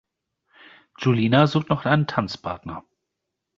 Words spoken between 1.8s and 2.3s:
einen